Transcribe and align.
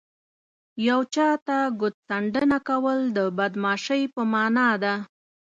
یو 0.87 0.99
چاته 1.13 1.57
ګوت 1.79 1.95
څنډنه 2.07 2.59
کول 2.67 2.99
د 3.17 3.19
بدماشۍ 3.37 4.03
په 4.13 4.21
مانا 4.31 4.69
ده 4.83 4.93